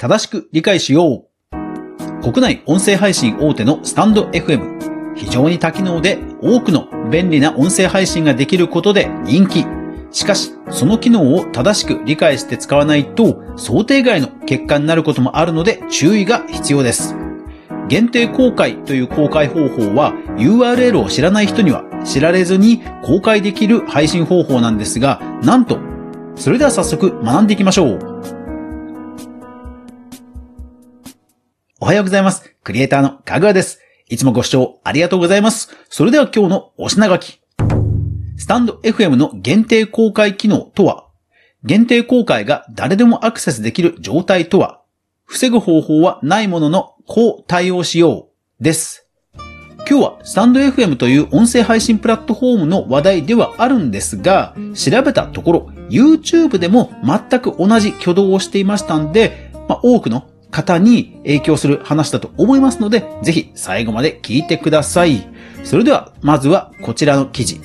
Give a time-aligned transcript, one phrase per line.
[0.00, 2.22] 正しく理解しよう。
[2.22, 5.14] 国内音声配信大手のスタンド FM。
[5.14, 9.66] 非常に多機能で多くの便利な音声配信ができることで人気。
[10.10, 17.14] しかし、その機能を正しく理解して使わないと想定外の結果になることもあるので注意が必要です。
[17.88, 25.78] 限定公開という公開方法は URL を知らない人には知られずに公開できる配信方法なんですが、なんと、
[26.36, 28.39] それでは早速学んでいきましょう。
[31.82, 32.54] おはようございます。
[32.62, 33.80] クリエイターのかぐわです。
[34.10, 35.74] いつもご視聴ありがとうございます。
[35.88, 37.40] それでは今日のお品書き。
[38.36, 41.06] スタンド FM の限定公開機能とは、
[41.64, 44.82] 限定公開が誰でもアクセスできる状態とは、
[45.24, 48.28] 防ぐ方法はないものの、こう対応しよ
[48.60, 49.08] うです。
[49.88, 65.28] 今日はスタンド FM という音声配信プラットフォームの話題ではあるんですが、調べたところ YouTube でも全く同じ挙動をしていましたんで、まあ、多くの方に影響する話だと思いますので、ぜひ最後まで聞いてください。
[65.64, 67.60] それでは、まずはこちらの記事。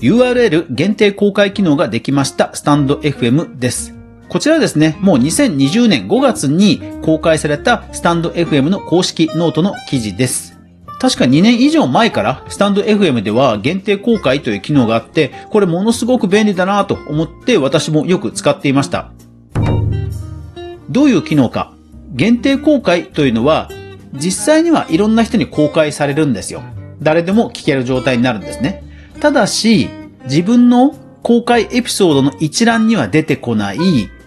[0.00, 3.94] URL 限定公開機能ができましたスタンド FM です。
[4.28, 10.58] こちらですね、もう2020年5月に公開されたスタンド FM の公式ノートの記事です。
[11.00, 19.12] 確か2年以上前からスタンド FM では限定公開という機能があって、これものすごく便利だなと思って私もよく使っていました。
[20.90, 21.77] どういう機能か。
[22.12, 23.70] 限定公開というのは、
[24.12, 26.62] 実際にはいろんな人に公開されるんですよ。
[27.02, 28.82] 誰でも聞ける状態になるんですね。
[29.20, 29.88] ただし、
[30.24, 33.78] 自分の公開エピソードの一覧には出てこない、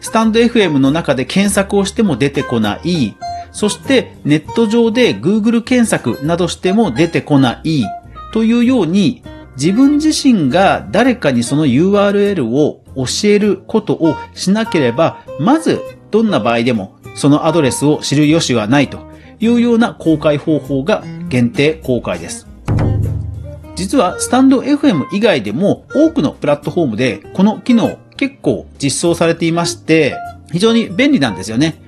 [0.02, 3.16] スタンド FM の中で検索をしても出てこない、
[3.52, 7.86] そしてネット上で Google 検索などしても出てこない
[8.34, 9.24] というように
[9.58, 19.00] 自分自身が誰かにその URL を教えることをしなければ、まずどんな場合でもそのアドレスを知る由はないと
[19.40, 22.48] いうような公開方法が限定公開です。
[23.76, 30.16] 実はスタンド FM 以外でも多くのプラットフォームでこの機能結構実装されていまして、
[30.52, 31.82] 非常に便利なんですよね。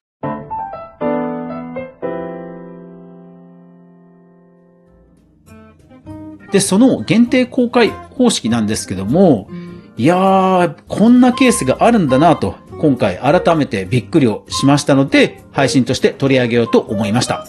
[6.58, 9.48] で、その限定公開方式なんですけども、
[9.96, 17.46] いやー、こんなケースがあるんだなと、今回改めてびっくりをしましたので、配信として取り上げようと思いました。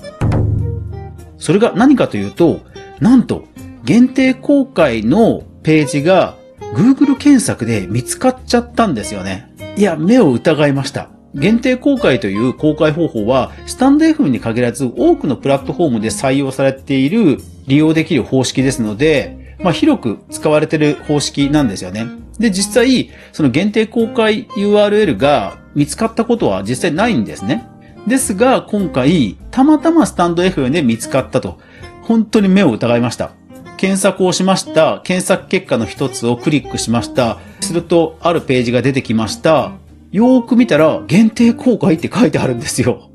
[1.39, 2.61] それが何かというと、
[3.01, 3.45] なんと、
[3.83, 6.37] 限定公開のページが
[6.75, 9.55] Google 検索で見つかっちゃったんですよね。
[9.79, 11.09] いや、目を疑いました。
[11.39, 22.07] 限定公開という公開方法は、スタンド FM に限らず多くのプラットフォームで採用されている利用できる方式ですので、まあ、広く使われている方式なんですよね。
[22.39, 27.67] で、実際、その限定公開 URL が見つかったことは実際ないんですね。
[28.07, 31.59] ですが、今回、たまたまスタンド FM で見つかったと、
[32.03, 33.33] 本当に目を疑いました。
[33.77, 35.01] 検索をしました。
[35.05, 37.39] 検索結果の一つをクリックしました。
[37.61, 39.73] すると、あるページが出てきました。
[40.11, 43.11] よーく見たら、限定公開って書いてあるんですよ。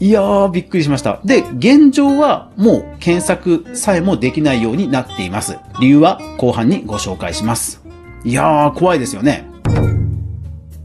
[0.00, 1.20] いやー、びっくりしました。
[1.24, 5.56] で、現状はもう検索さえもできないようになっています。
[5.80, 7.80] 理由は後半にご紹介します。
[8.24, 9.46] いやー、怖いですよね。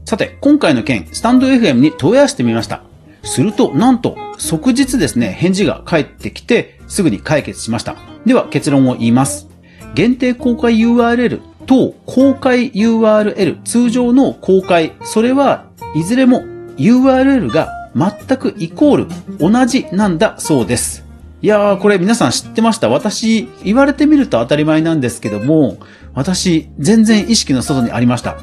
[0.04, 2.82] さて、今回の件、スタンド FM に問い合わせてみました。
[3.22, 7.96] すると、なんと、即日ですね、返事が返ってきて、すぐに解決しました。
[8.26, 9.48] では、結論を言います。
[9.94, 16.42] 限定公開 URL と公開 URL、通常の公開、それはいずれも
[16.76, 19.06] URL が全くイコール
[19.38, 21.06] 同じなんだそうです。
[21.42, 22.88] いやー、これ皆さん知ってました？
[22.88, 25.78] 私、言われてみると当たり前なんですけども、
[26.12, 28.36] 私、全然意識の外にありました。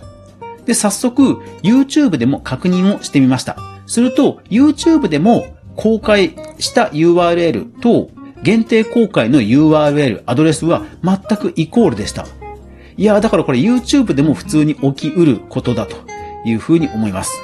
[0.65, 3.57] で、早速、YouTube でも確認をしてみました。
[3.88, 8.09] すると、YouTube でも公開した URL と
[8.41, 12.25] 限定公開の URL、アドレスは全くイコールでした。
[12.98, 15.96] いや、だからこれ YouTube でも普通に起きうることだと
[16.44, 17.40] いうふうに思います。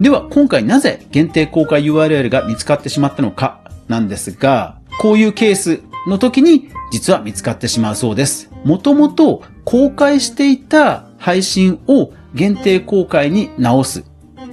[0.00, 8.50] では、今回なぜ限定公開 URL が見つかってしまったのかなんですが、こういうケースの時に実は見つかってしまうそうです。
[8.64, 14.04] もともと公開していた配信を限定公開に直す。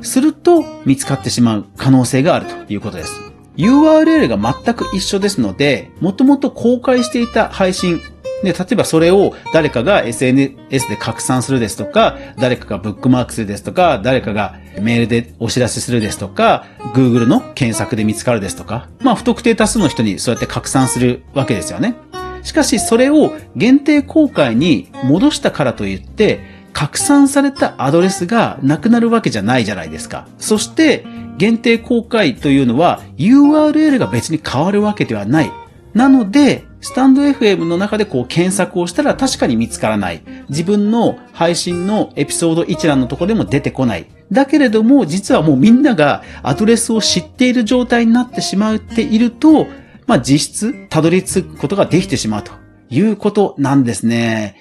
[0.01, 3.13] すると見つかってしまう可能性があるということです。
[3.57, 7.99] URL が全く一緒ですので、もともと公開していた配信
[8.43, 21.95] で、例えばそれを誰かが SNS で拡散するですとか、誰かがブックマークするですとか、誰かがメールでお知らせするですとか、Google の検索で見つかるですとか、まあ不特定多数の人にそうやって拡散するわけですよね。
[22.43, 26.39] しかしそれを限定公開に戻したからといって、
[26.73, 30.27] 拡散されたアドレスがなくなるわけじゃないじゃないですか。
[30.37, 31.05] そして、
[31.37, 35.51] 限定公開というのは URL が別に変わるわけではない。
[35.93, 40.21] なので、スタンド FM の中でこう検索をしたら確かに見つからない。
[40.47, 44.07] 自分の配信のエピソード一覧のところでも出てこない。
[44.31, 49.67] だけれども、実はもうみんながアドレスを知っている状態になってしまっていると、
[50.05, 52.53] まあ実質、たどり着くことができてしまうと
[52.89, 54.55] いうことなんですね。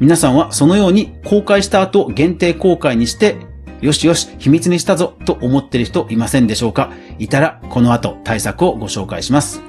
[0.00, 3.45] 皆さんはそのように公開した後限定公開にして
[3.80, 6.90] よしよし、秘密にしたぞと思ってる人いませんでしょうか？
[7.18, 9.62] いたら、この後対策をご紹介します。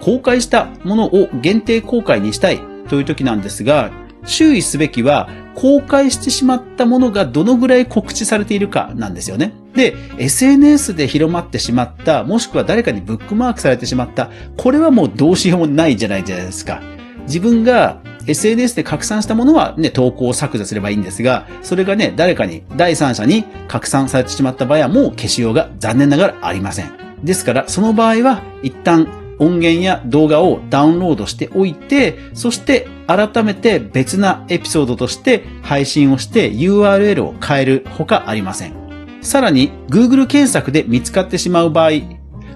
[0.00, 3.90] 公開したものを限定公開にしたいという時なんですが、
[4.24, 9.52] 注意すべきは、公開してしまったものがどのぐらい告知されているかなんですよね。
[9.74, 16.80] で、SNS で広まってしまった、もしくは誰かにブックマークされてしまった、これはもうどうしようもないじゃないですか。
[17.26, 26.92] 自分が SNS で拡散したものはね、投稿を削除すればいいんですが、それがね、誰かに、第三者に拡散されてしまった場合はもう消しようが残念ながらありません。
[27.22, 29.08] ですから、その場合は一旦
[29.38, 38.74] 音源や動画をダウンロードしておいて、そして改めて別なエピソードとして配信をして URL を変えるほかありません。
[39.20, 41.90] さらに Google 検索で見つかってしまう場合、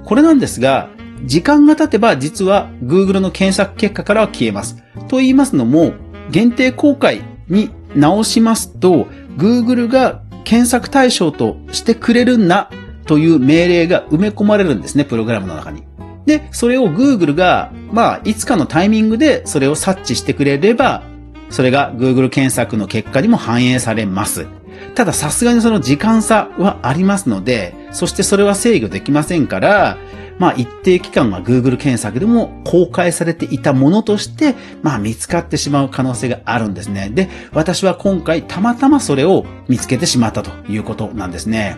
[0.05, 0.91] これなんですが、
[1.25, 4.83] 時間が経てば実は Google の検索結果からは消えます。
[5.09, 5.95] と言いますのも、
[6.31, 12.71] 限定公開に直しますと、Google が検索対象としてくれるな
[13.07, 15.83] という命令が埋め込まれるんですね、プログラムの中に。
[16.27, 21.03] で、それを Google が、まあ、いつかのタイミングでそれを察知してくれれば、
[21.51, 24.47] それが Google 検索の結果にも反映されます。
[24.97, 29.99] たださすがにその時間差はありますので、そしてそれは制御できませんから、
[30.39, 37.11] まあ一定期間は Google 検索でも公開されていたものとして、まあ見つかってしまう可能性があるんですね。
[37.11, 41.77] で、私は今回たまたまそれを見つけてしまったということなんですね。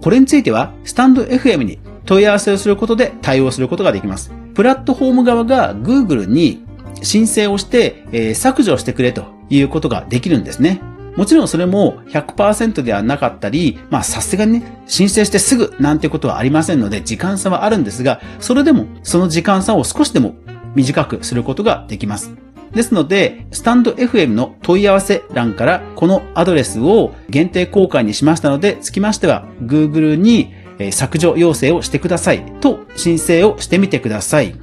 [0.00, 4.32] これについては、スタンド FM に問い合わせをすることで対応することができます。
[4.54, 6.64] プラットフォーム側が Google に
[7.02, 10.80] 申請をして、えー、削除してくれということができるんですね。
[11.18, 20.36] もちろんそれも100%ではなかったり、まあさすがにね、申請してすぐなんてことはありませんので、時間差はあるんですが、それでもその時間差を少しでも
[20.76, 22.30] 短くすることができます。
[22.72, 30.54] ですので、スタンド FM の問い合わせ欄からこのアドレスを限定公開にしましたので、つきましては Google に
[30.92, 34.54] 削除要請をしてくださいと申請をしてみてください。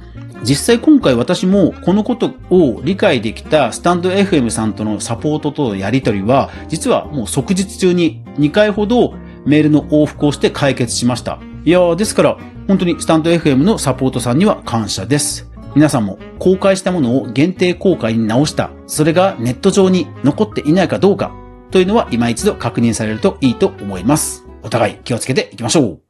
[0.46, 11.40] 実際今回私もこのことを理解できたスタンド FM さんとのサポートとのやりとりは、実はもう即日中に2回ほどメールの往復をして解決しました。
[11.64, 12.38] いやー、ですから、
[12.68, 15.50] 本当にスタンド FM のサポートさんには感謝です。
[15.74, 21.34] 皆さんも公開したものを限定公開に直した、それがネット上に残っていないかどうか、
[21.72, 24.46] というのは今一度確認されるといいと思います。
[24.62, 26.00] お互い気をつけていきましょう。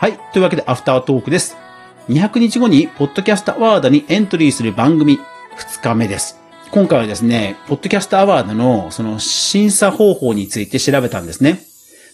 [0.00, 0.18] はい。
[0.32, 1.63] というわけで、アフタートークです。
[2.08, 5.18] 200日後に、ポッドキャストアワードにエントリーする番組、
[5.56, 6.38] 2日目です。
[6.70, 11.60] 今回はですね、ポッドキャストアワードの、その審査方法について調べたんですね。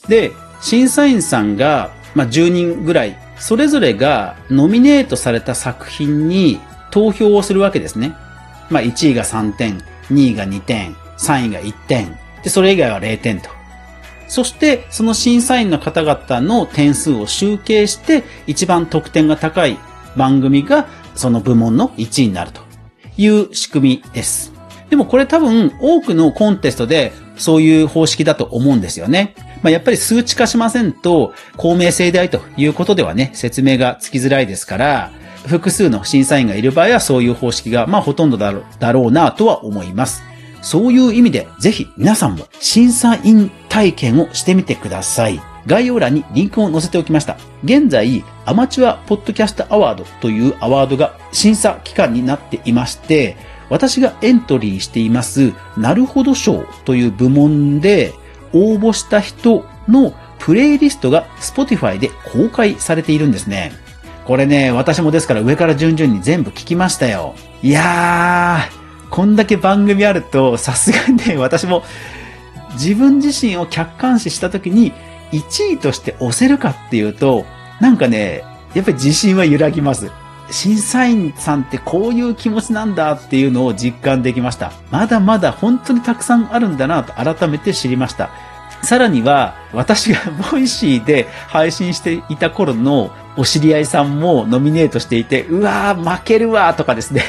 [0.08, 0.30] で、
[0.60, 8.14] 審査員さんが、まあ、10人ぐらい、それぞれがノミネートされた作品に投票をするわけですね。
[8.68, 9.78] まあ、1位が3点、
[10.12, 13.59] 2位が2点、3位が1点、で、それ以外は0点と。
[14.30, 19.76] そして、その審査員の方々の点数を集計して、一番得点が高い
[20.16, 22.60] 番組が、その部門の1位になると
[23.16, 24.52] いう仕組みです。
[24.88, 29.34] でもこれ多分、多くのコンテストで、そういう方式だと思うんですよね。
[29.62, 35.10] まあ、やっぱり数値化しませんと、公明正大ということではね、説明がつきづらいですから、
[35.44, 40.22] 複数の審査員がいる場合はそういう方式が、まあほとんどだろだろうなとは思います。
[40.62, 45.40] そういう意味で、ぜひ皆さんも審査員体験をしてみてください。
[45.66, 47.38] 概要欄にリンクを載せておきました。
[47.64, 53.36] 現在、アマチュアポッドキャストアワードというアワードが審査期間になっていまして、
[53.70, 58.12] 私がエントリーしています、なるほど賞という部門で
[58.52, 63.72] 応募した人のプレイリストが Spotify で公開されているんですね。
[64.24, 67.34] これね、私もですから上から順々に全部聞きましたよ。
[67.62, 71.84] いやー、こんだけ番組あると、さすがにね、私も
[72.72, 74.92] 自分自身を客観視したときに
[75.32, 77.44] 1位として押せるかっていうと、
[77.80, 80.10] なんかね、やっぱり自信は揺らぎます。
[80.50, 84.72] 審査員さんってこういう気持ちなんだっていうのを実感できました。
[84.90, 88.30] まだまだ本当にたくさんあるんだなと改めて知りました。
[88.82, 90.18] さらには、私が
[90.50, 97.22] Voicy で配信していた頃のお知り合いさんもノミネートしていて、うわー負けるわとかですね。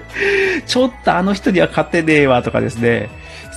[0.66, 3.10] ちょっとあの人には勝てねえわとかですね。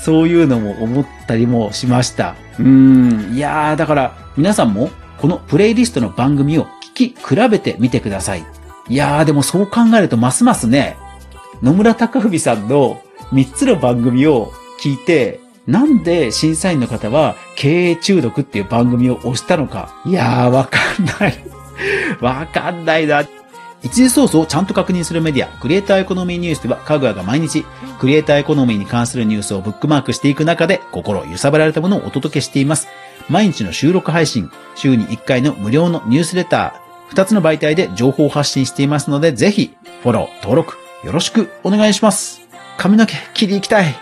[0.03, 2.35] そういうのも思ったりもしました。
[2.57, 3.35] うーん。
[3.35, 4.89] いやー、だから皆さんも
[5.19, 8.45] このプレイリストの番組を聞き比べてみてください。
[8.87, 10.97] いやー、でもそう考えるとますますね、
[11.61, 13.01] 野村隆文さんの
[13.31, 14.51] 3つの番組を
[14.81, 20.01] 聞いて、なんで審査員の方は経営中毒っていう番組を押したのか。
[20.05, 21.43] いやー、わかんない。
[22.21, 23.23] わかんないな。
[23.81, 27.65] 一時ソースをちゃんと確認するメディア、クリエイターエコノミーニュースでは、かぐわが毎日、
[27.99, 32.87] クリエイターエコノミーに関するニュースをブックマークしていく中で、心揺さぶられたものをお届けしています。
[33.29, 42.41] 毎日の収録配信、週に1回の無料のニュースレター、2つの媒体で情報を発信していますので、ぜひ、フォロー、登録、よろしくお願いします。
[42.77, 43.95] 髪の毛切り行きたい。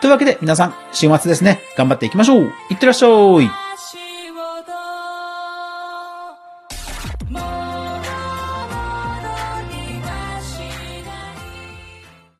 [0.00, 2.52] というわけで、皆さん、週末ですね、頑張っていきましょう。
[2.70, 3.59] いってらっしゃい。